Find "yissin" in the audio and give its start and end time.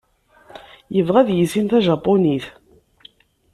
1.33-1.65